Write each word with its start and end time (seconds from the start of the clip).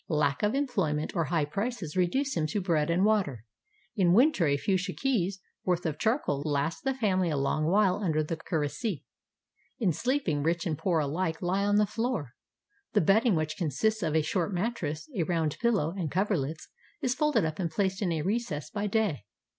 Lack 0.09 0.41
of 0.41 0.55
employment 0.55 1.15
or 1.15 1.25
high 1.25 1.45
prices 1.45 1.95
reduce 1.95 2.35
him 2.35 2.47
to 2.47 2.59
bread 2.59 2.89
and 2.89 3.05
water. 3.05 3.45
In 3.95 4.13
winter 4.13 4.47
a 4.47 4.57
few 4.57 4.75
shahis' 4.75 5.37
worth 5.63 5.85
of 5.85 5.99
charcoal 5.99 6.41
lasts 6.43 6.81
the 6.81 6.95
family 6.95 7.29
a 7.29 7.37
long 7.37 7.65
while 7.67 7.97
under 7.97 8.23
the 8.23 8.35
kurisee. 8.35 9.03
In 9.77 9.93
sleeping 9.93 10.41
rich 10.41 10.65
and 10.65 10.75
poor 10.75 10.99
alike 11.01 11.39
lie 11.43 11.65
on 11.65 11.75
the 11.75 11.85
floor. 11.85 12.33
The 12.93 13.01
bedding, 13.01 13.35
which 13.35 13.57
consists 13.57 14.01
of 14.01 14.15
a 14.15 14.23
short 14.23 14.51
mattress, 14.51 15.07
a 15.15 15.21
round 15.21 15.59
pillow, 15.61 15.93
and 15.95 16.09
coverlets, 16.09 16.67
is 17.01 17.13
folded 17.13 17.45
up 17.45 17.59
and 17.59 17.69
placed 17.69 18.01
in 18.01 18.11
a 18.11 18.23
recess 18.23 18.71
by 18.71 18.87
day. 18.87 19.25